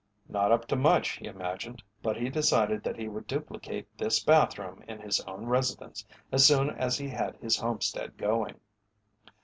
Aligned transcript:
Not 0.27 0.51
up 0.51 0.65
to 0.69 0.75
much, 0.75 1.17
he 1.17 1.25
imagined, 1.27 1.83
but 2.01 2.17
he 2.17 2.31
decided 2.31 2.81
that 2.83 2.97
he 2.97 3.07
would 3.07 3.27
duplicate 3.27 3.87
this 3.99 4.19
bathroom 4.19 4.83
in 4.87 4.99
his 4.99 5.19
own 5.27 5.45
residence 5.45 6.03
as 6.31 6.43
soon 6.43 6.71
as 6.71 6.97
he 6.97 7.09
had 7.09 7.35
his 7.35 7.55
homestead 7.57 8.17
going. 8.17 8.59